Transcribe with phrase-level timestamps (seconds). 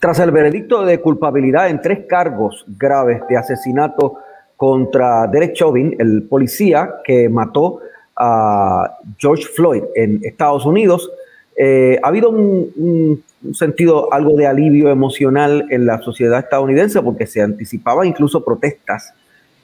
[0.00, 4.16] Tras el veredicto de culpabilidad en tres cargos graves de asesinato
[4.56, 7.80] contra Derek Chauvin, el policía que mató
[8.16, 11.10] a George Floyd en Estados Unidos,
[11.54, 17.42] eh, ha habido un, sentido algo de alivio emocional en la sociedad estadounidense porque se
[17.42, 19.12] anticipaban incluso protestas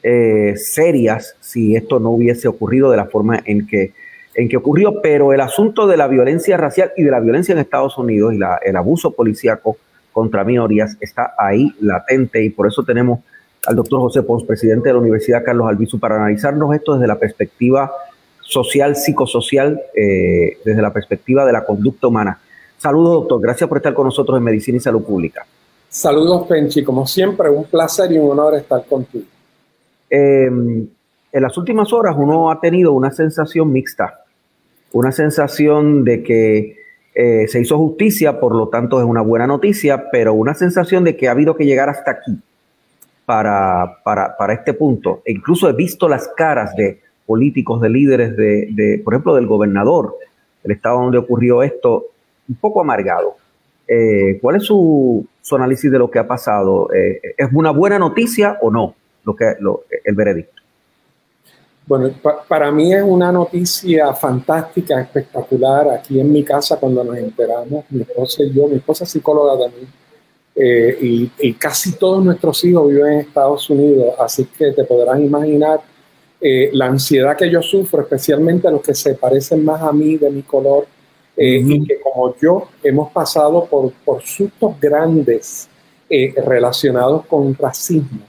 [0.03, 3.95] eh, serias si esto no hubiese ocurrido de la forma en que,
[4.35, 7.59] en que ocurrió, pero el asunto de la violencia racial y de la violencia en
[7.59, 9.79] Estados Unidos y el abuso policíaco
[10.17, 13.21] contra minorías está ahí latente y por eso tenemos
[13.67, 17.19] al doctor José Pons, presidente de la Universidad Carlos Albizu, para analizarnos esto desde la
[17.19, 17.93] perspectiva
[18.41, 22.39] social, psicosocial, eh, desde la perspectiva de la conducta humana.
[22.79, 23.43] Saludos, doctor.
[23.43, 25.45] Gracias por estar con nosotros en Medicina y Salud Pública.
[25.91, 26.83] Saludos, Penchi.
[26.83, 29.27] Como siempre, un placer y un honor estar contigo.
[30.09, 34.25] Eh, en las últimas horas uno ha tenido una sensación mixta,
[34.93, 36.86] una sensación de que
[37.19, 41.17] eh, se hizo justicia, por lo tanto es una buena noticia, pero una sensación de
[41.17, 42.39] que ha habido que llegar hasta aquí
[43.25, 45.23] para, para, para este punto.
[45.25, 50.15] E incluso he visto las caras de políticos, de líderes, de, por ejemplo, del gobernador
[50.63, 52.05] del estado donde ocurrió esto,
[52.51, 53.37] un poco amargado.
[53.89, 56.93] Eh, ¿Cuál es su, su, análisis de lo que ha pasado?
[56.93, 60.63] Eh, ¿Es una buena noticia o no lo que, lo, el veredicto?
[61.87, 62.11] Bueno,
[62.49, 65.89] para mí es una noticia fantástica, espectacular.
[65.91, 69.65] Aquí en mi casa, cuando nos enteramos, mi esposa y yo, mi esposa es psicóloga
[69.65, 69.89] también,
[70.57, 75.21] eh, y, y, casi todos nuestros hijos viven en Estados Unidos, así que te podrás
[75.21, 75.81] imaginar
[76.41, 80.31] eh, la ansiedad que yo sufro, especialmente los que se parecen más a mí, de
[80.31, 80.87] mi color,
[81.37, 85.69] eh, y que como yo hemos pasado por, por sustos grandes
[86.09, 88.23] relacionados con racismo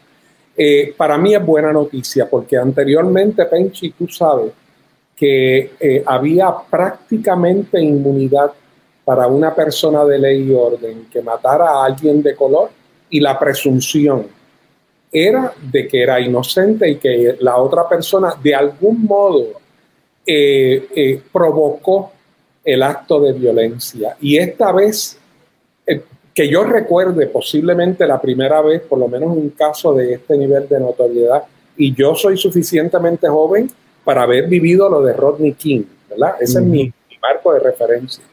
[0.58, 4.52] eh, para mí es buena noticia porque anteriormente, Penchi, tú sabes
[5.16, 8.52] que eh, había prácticamente inmunidad
[9.06, 12.72] para una persona de ley y orden que matara a alguien de color
[13.10, 14.28] y la presunción
[15.12, 19.62] era de que era inocente y que la otra persona de algún modo
[20.26, 22.12] eh, provocó
[22.64, 24.18] el acto de violencia.
[24.20, 25.18] Y esta vez
[26.38, 30.70] que yo recuerde posiblemente la primera vez, por lo menos un caso de este nivel
[30.70, 31.42] de notoriedad,
[31.76, 33.72] y yo soy suficientemente joven
[34.04, 36.36] para haber vivido lo de Rodney King, ¿verdad?
[36.40, 38.24] Ese es mi, marco de referencia.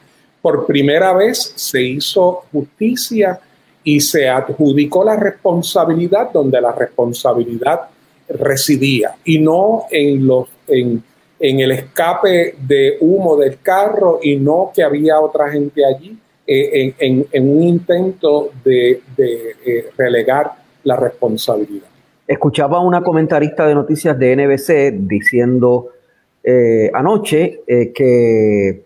[0.43, 3.41] Por primera vez se hizo justicia
[3.83, 7.89] y se adjudicó la responsabilidad donde la responsabilidad
[8.29, 11.03] residía y no en los en,
[11.41, 16.95] en el escape de humo del carro y no que había otra gente allí eh,
[16.99, 21.87] en, un intento de, eh, relegar la responsabilidad.
[22.27, 25.93] Escuchaba a una comentarista de noticias de NBC diciendo
[26.43, 28.85] eh, anoche que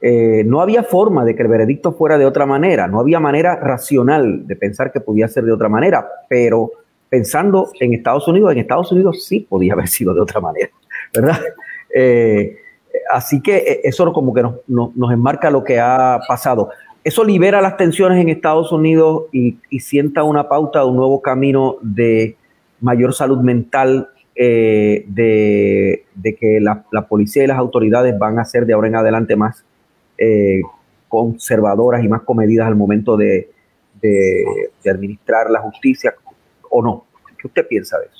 [0.00, 4.44] no había forma de que el veredicto fuera de otra manera, no había manera racional
[4.46, 6.72] de pensar que podía ser de otra manera, pero
[7.08, 10.70] pensando en Estados Unidos, en Estados Unidos sí podía haber sido de otra manera,
[11.14, 11.38] ¿verdad?
[13.10, 16.70] Así que eh, eso como que nos, enmarca lo que ha pasado.
[17.04, 21.76] Eso libera las tensiones en Estados Unidos y, sienta una pauta de un nuevo camino
[21.80, 22.36] de
[22.80, 26.04] mayor salud mental, eh, de,
[26.38, 29.64] que la, policía y las autoridades van a ser de ahora en adelante más
[30.16, 30.60] eh,
[31.08, 33.50] conservadoras y más comedidas al momento de,
[34.00, 36.14] de administrar la justicia,
[36.70, 37.04] ¿o no?
[37.38, 38.17] ¿Qué usted piensa de eso?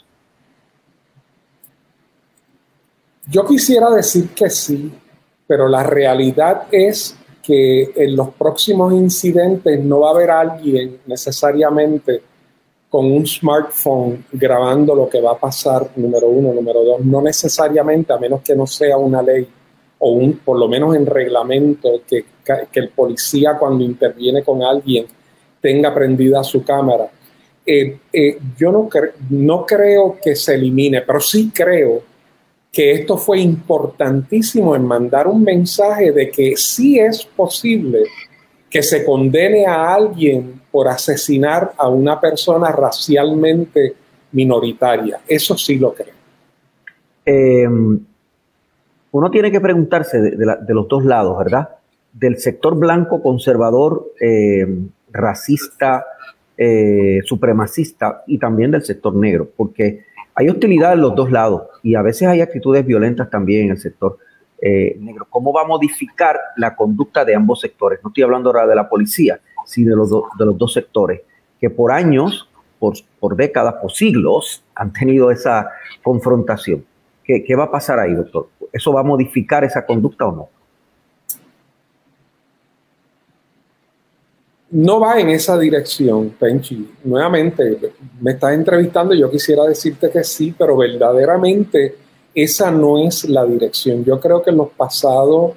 [3.30, 4.90] Yo quisiera decir que sí,
[5.46, 12.22] pero la realidad es que en los próximos incidentes no va a haber alguien necesariamente
[12.88, 18.14] con un smartphone grabando lo que va a pasar, número uno, número dos, no necesariamente,
[18.14, 19.46] a menos que no sea una ley
[19.98, 22.24] o un, por lo menos en reglamento, que,
[22.72, 25.04] que el policía cuando interviene con alguien
[25.60, 27.10] tenga prendida su cámara.
[27.66, 28.88] Eh, eh, yo no,
[29.28, 32.07] no creo que se elimine, pero sí creo
[32.72, 38.04] que esto fue importantísimo en mandar un mensaje de que sí es posible
[38.70, 43.94] que se condene a alguien por asesinar a una persona racialmente
[44.32, 45.20] minoritaria.
[45.26, 46.14] Eso sí lo creo.
[47.24, 47.98] Em,
[49.10, 51.68] uno tiene que preguntarse de, los dos lados, ¿verdad?
[52.12, 56.04] Del sector blanco conservador, em, racista,
[56.56, 60.04] eh, supremacista y también del sector negro, porque
[60.38, 63.78] hay hostilidad en los dos lados y a veces hay actitudes violentas también en el
[63.78, 64.18] sector
[64.62, 65.26] eh, negro.
[65.28, 67.98] ¿Cómo va a modificar la conducta de ambos sectores?
[68.04, 71.22] No estoy hablando ahora de la policía, sino de los, dos sectores,
[71.60, 72.48] que por años,
[72.78, 75.70] por, décadas, por siglos, han tenido esa
[76.04, 76.84] confrontación.
[77.24, 78.48] ¿Qué, ¿Qué va a pasar ahí, doctor?
[78.72, 80.48] ¿Eso va a modificar esa conducta o no?
[84.70, 86.94] No va en esa dirección, Penchi.
[87.04, 91.96] Nuevamente, me estás entrevistando y yo quisiera decirte que sí, pero verdaderamente
[92.34, 94.04] esa no es la dirección.
[94.04, 95.52] Yo creo que en los pasados,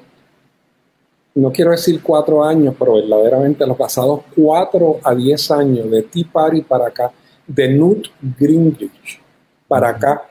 [1.35, 6.03] no quiero decir cuatro años, pero verdaderamente en los pasados cuatro a diez años de
[6.03, 7.11] Tea Party para acá,
[7.45, 9.21] de Newt Gingrich
[9.67, 10.23] para acá,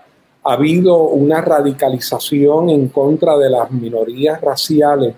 [0.42, 5.14] ha habido una radicalización en contra de las minorías raciales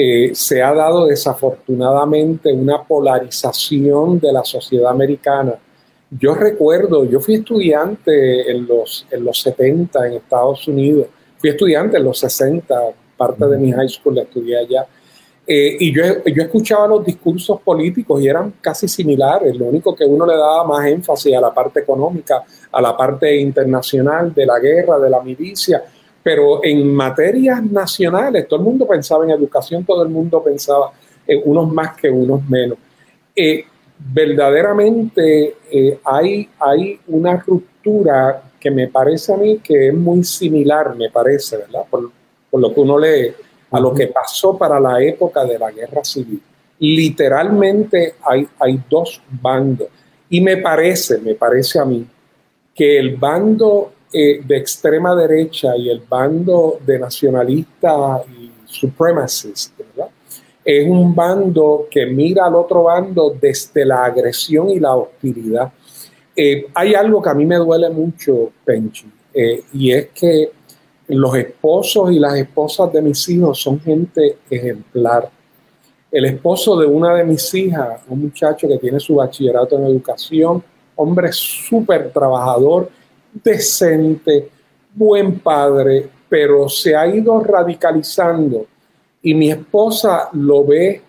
[0.00, 5.54] eh, se ha dado desafortunadamente una polarización de la sociedad americana.
[6.08, 11.08] Yo recuerdo, yo fui estudiante en los, en los 70 en Estados Unidos,
[11.38, 12.76] fui estudiante en los 60,
[13.16, 14.86] parte de mi high school la estudié allá,
[15.44, 20.04] eh, y yo, yo escuchaba los discursos políticos y eran casi similares, lo único que
[20.04, 24.60] uno le daba más énfasis a la parte económica, a la parte internacional, de la
[24.60, 25.82] guerra, de la milicia,
[26.28, 30.92] pero en materias nacionales, todo el mundo pensaba en educación, todo el mundo pensaba
[31.26, 32.76] en unos más que unos menos.
[33.34, 33.64] Eh,
[33.98, 40.94] verdaderamente eh, hay, hay una ruptura que me parece a mí que es muy similar,
[40.96, 41.84] me parece, ¿verdad?
[41.88, 42.10] Por,
[42.50, 43.32] por lo que uno lee,
[43.70, 46.42] a lo que pasó para la época de la guerra civil.
[46.80, 49.88] Literalmente hay, hay dos bandos.
[50.28, 52.06] Y me parece, me parece a mí,
[52.74, 59.72] que el bando eh, de extrema derecha y el bando de nacionalistas y supremacists,
[60.64, 65.72] Es un bando que mira al otro bando desde la agresión y la hostilidad.
[66.34, 70.52] Eh, hay algo que a mí me duele mucho, Penchi, eh, y es que
[71.08, 75.30] los esposos y las esposas de mis hijos son gente ejemplar.
[76.10, 80.62] El esposo de una de mis hijas, un muchacho que tiene su bachillerato en educación,
[80.96, 82.90] hombre súper trabajador,
[83.42, 84.48] decente,
[84.94, 88.66] buen padre, pero se ha ido radicalizando
[89.22, 91.02] y mi esposa lo ve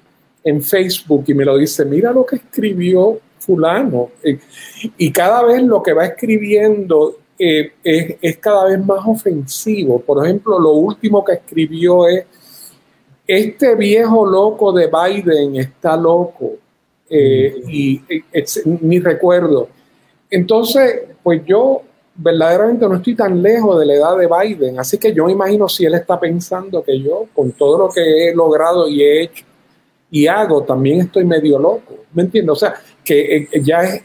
[0.44, 4.12] en Facebook y me lo dice, mira lo que escribió fulano.
[4.98, 10.00] Y cada vez lo que va escribiendo eh, es, cada vez más ofensivo.
[10.00, 12.25] Por ejemplo, lo último que escribió es,
[13.28, 16.54] este viejo loco de Biden está loco.
[17.10, 18.02] Eh, y
[18.82, 19.70] ni recuerdo.
[20.30, 21.82] Entonces, pues yo
[22.21, 25.69] verdaderamente no estoy tan lejos de la edad de Biden, así que yo me imagino
[25.69, 29.45] si él está pensando que yo, con todo lo que he logrado y he hecho
[30.12, 32.51] y hago, también estoy medio loco, ¿me entiendes?
[32.51, 32.74] O sea,
[33.04, 34.01] que eh, ya es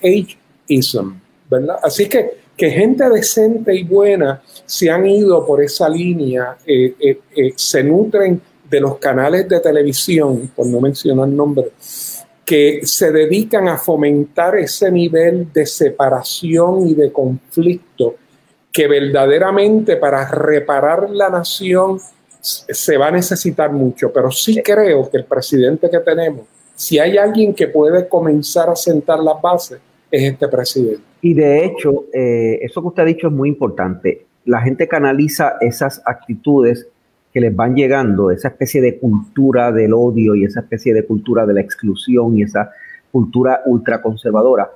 [0.69, 1.15] ageism,
[1.51, 1.77] ¿verdad?
[1.83, 7.53] Así que que gente decente y buena se han ido por esa línea, eh, eh,
[7.57, 8.41] se nutren
[8.71, 12.14] de los canales de televisión, por no mencionar nombres,
[12.45, 18.17] que se dedican a fomentar ese nivel de separación y de conflicto
[18.71, 21.99] que verdaderamente para reparar la nación
[22.41, 26.43] se va a necesitar mucho, pero sí creo que el presidente que tenemos,
[26.75, 29.79] si hay alguien que puede comenzar a sentar las bases,
[30.11, 31.03] es este presidente.
[31.23, 34.27] Y de hecho, eh, eso que usted ha dicho es muy importante.
[34.45, 36.87] La gente canaliza esas actitudes
[37.35, 41.45] que les van llegando, esa especie de cultura del odio y esa especie de cultura
[41.45, 42.71] de la exclusión y esa
[43.11, 44.71] cultura ultraconservadora,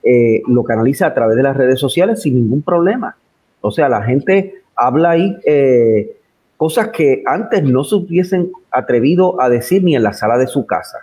[0.00, 3.16] eh, lo canaliza a través de las redes sociales sin ningún problema.
[3.60, 6.16] O sea, la gente habla ahí eh,
[6.56, 10.66] cosas que antes no se hubiesen atrevido a decir ni en la sala de su
[10.66, 10.98] casa.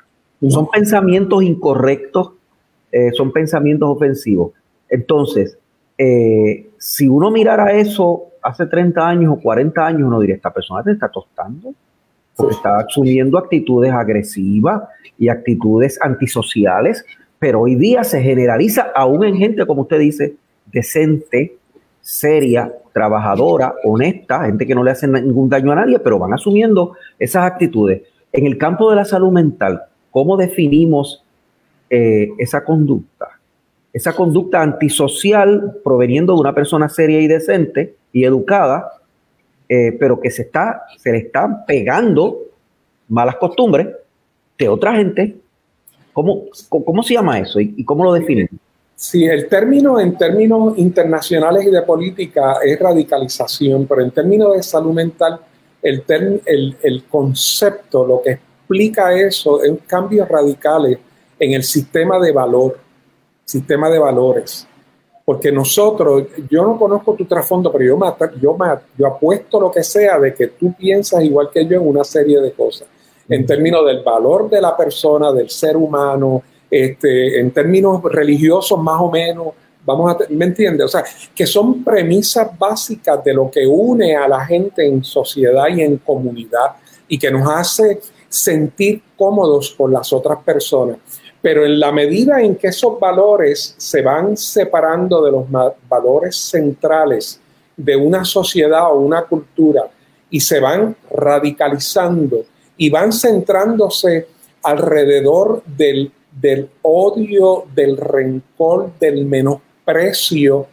[0.47, 2.31] Son pensamientos incorrectos,
[2.91, 4.53] eh, son pensamientos ofensivos.
[4.87, 5.57] Entonces,
[6.77, 10.91] si uno mirara eso hace 30 años o 40 años uno diría, esta persona te
[10.91, 11.73] está tostando,
[12.35, 14.83] porque está asumiendo actitudes agresivas
[15.17, 17.05] y actitudes antisociales,
[17.37, 20.35] pero hoy día se generaliza aún en gente, como usted dice,
[20.71, 21.57] decente,
[22.01, 26.95] seria, trabajadora, honesta, gente que no le hace ningún daño a nadie, pero van asumiendo
[27.19, 28.01] esas actitudes.
[28.31, 31.23] En el campo de la salud mental, ¿cómo definimos
[31.89, 33.30] eh, esa conducta?
[33.93, 38.91] Esa conducta antisocial proveniendo de una persona seria y decente, y educada,
[39.67, 42.39] eh, pero que se, está, se le están pegando
[43.09, 43.87] malas costumbres
[44.57, 45.35] de otra gente.
[46.13, 48.49] ¿Cómo, cómo se llama eso y, cómo lo definen?
[48.95, 54.61] Sí, el término en términos internacionales y de política es radicalización, pero en términos de
[54.61, 55.39] salud mental,
[55.81, 56.03] el,
[56.45, 60.99] el, el concepto, lo que explica eso es cambios radicales
[61.39, 62.77] en el sistema de valor
[63.51, 64.67] sistema de valores.
[65.25, 68.07] Porque nosotros, yo no conozco tu trasfondo, pero yo, me,
[68.39, 68.57] yo,
[68.97, 72.39] yo apuesto lo que sea de que tú piensas igual que yo en una serie
[72.39, 72.87] de cosas.
[73.29, 78.99] En términos del valor de la persona, del ser humano, este, en términos religiosos más
[78.99, 79.47] o menos,
[79.85, 80.85] vamos a, ¿me entiendes?
[80.85, 81.03] O sea,
[81.35, 85.97] que son premisas básicas de lo que une a la gente en sociedad y en
[85.97, 86.77] comunidad
[87.07, 90.97] y que nos hace sentir cómodos con las otras personas.
[91.41, 95.45] Pero en la medida en que esos valores se van separando de los
[95.89, 97.39] valores centrales
[97.75, 99.89] de una sociedad o una cultura
[100.29, 102.45] y se van radicalizando
[102.77, 104.27] y van centrándose
[104.63, 110.67] alrededor del, del odio, del rencor, del menosprecio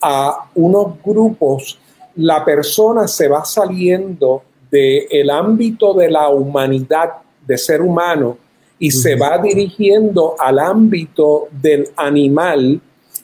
[0.00, 1.78] a unos grupos,
[2.16, 7.14] la persona se va saliendo del ámbito de la humanidad,
[7.46, 8.36] de ser humano,
[8.78, 12.80] y se va dirigiendo al ámbito del animal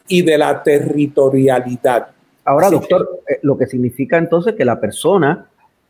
[0.09, 2.09] y de la territorialidad.
[2.45, 5.47] Ahora, doctor, eh, lo que significa entonces que la persona,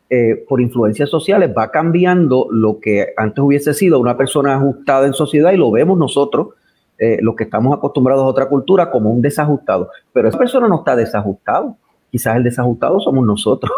[0.09, 5.15] eh, por influencias sociales, va cambiando lo que antes hubiese sido una persona ajustada en
[5.15, 6.49] sociedad y lo vemos nosotros,
[6.99, 9.91] eh, los que estamos acostumbrados a otra cultura, como un desajustado.
[10.13, 11.77] Pero esa persona no está desajustado.
[12.13, 13.73] Quizás el desajustado somos nosotros,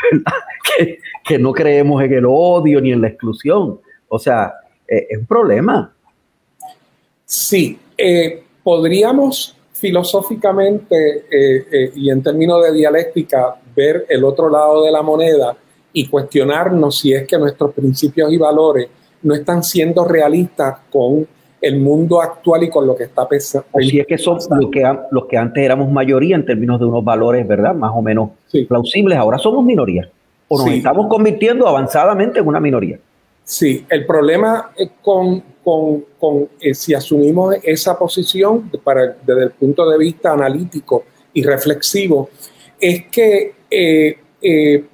[0.78, 3.80] que, que no creemos en el odio ni en la exclusión.
[4.08, 4.54] O sea,
[4.90, 5.92] eh, es un problema.
[7.24, 14.90] Sí, eh, podríamos filosóficamente eh, y en términos de dialéctica ver el otro lado de
[14.90, 15.56] la moneda
[15.92, 18.88] y cuestionarnos si es que nuestros principios y valores
[19.22, 21.26] no están siendo realistas con
[21.62, 23.66] el mundo actual y con lo que está pensando.
[23.72, 26.86] O si es que son los que, los que antes éramos mayoría en términos de
[26.86, 27.74] unos valores, ¿verdad?
[27.74, 28.30] Más o menos
[28.68, 30.10] plausibles, ahora somos minoría.
[30.48, 32.98] O nos estamos convirtiendo avanzadamente en una minoría.
[33.50, 34.70] Sí, el problema
[35.02, 41.02] con, con, con eh, si asumimos esa posición para, desde el punto de vista analítico
[41.34, 42.30] y reflexivo,
[42.80, 44.84] es que eh, eh,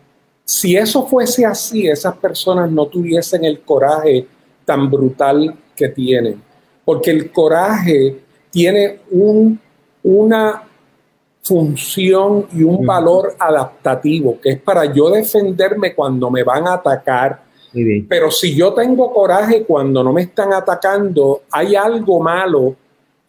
[0.42, 4.26] si eso fuese así, esas personas no tuviesen el coraje
[4.64, 6.42] tan brutal que tienen,
[6.82, 9.60] porque el coraje tiene un,
[10.02, 10.62] una
[11.42, 17.45] función y un valor adaptativo, que es para yo defenderme cuando me van a atacar
[18.08, 22.76] pero si yo tengo coraje cuando no me están atacando, hay algo malo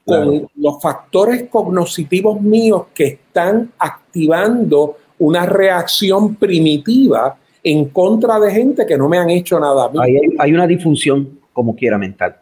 [0.06, 8.86] con los factores cognitivos míos que están activando una reacción primitiva en contra de gente
[8.86, 9.92] que no me han hecho nada.
[10.39, 12.38] Hay, una disfunción como quiera mental.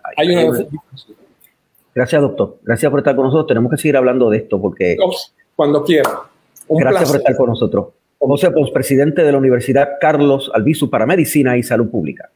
[1.95, 2.57] Gracias, doctor.
[2.61, 3.47] Gracias por estar con nosotros.
[3.47, 4.97] Tenemos que seguir hablando de esto porque...
[5.55, 6.21] Cuando quiera.
[6.69, 7.85] Gracias por estar con nosotros.
[8.19, 12.31] José, presidente de la Universidad Carlos Albizu para Medicina y Salud Pública.